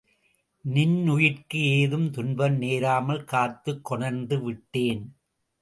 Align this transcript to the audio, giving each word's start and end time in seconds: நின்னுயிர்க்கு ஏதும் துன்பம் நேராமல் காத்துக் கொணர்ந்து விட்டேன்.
நின்னுயிர்க்கு 0.65 1.55
ஏதும் 1.55 2.11
துன்பம் 2.11 2.57
நேராமல் 2.57 3.23
காத்துக் 3.23 3.85
கொணர்ந்து 3.85 4.41
விட்டேன். 4.41 5.15